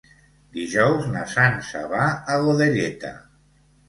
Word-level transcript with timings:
Dijous 0.59 1.03
na 1.15 1.25
Sança 1.33 1.81
va 1.91 2.05
a 2.13 2.39
Godelleta. 2.47 3.13